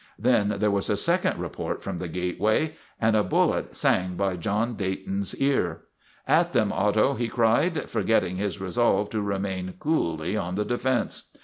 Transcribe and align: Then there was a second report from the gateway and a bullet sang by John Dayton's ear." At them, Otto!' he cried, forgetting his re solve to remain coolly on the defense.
Then 0.17 0.55
there 0.57 0.71
was 0.71 0.89
a 0.89 0.97
second 0.97 1.37
report 1.39 1.83
from 1.83 1.99
the 1.99 2.07
gateway 2.07 2.73
and 2.99 3.15
a 3.15 3.21
bullet 3.23 3.75
sang 3.75 4.15
by 4.15 4.35
John 4.35 4.73
Dayton's 4.73 5.35
ear." 5.39 5.81
At 6.27 6.53
them, 6.53 6.73
Otto!' 6.73 7.13
he 7.13 7.27
cried, 7.27 7.87
forgetting 7.87 8.37
his 8.37 8.59
re 8.59 8.71
solve 8.71 9.11
to 9.11 9.21
remain 9.21 9.75
coolly 9.77 10.35
on 10.35 10.55
the 10.55 10.65
defense. 10.65 11.29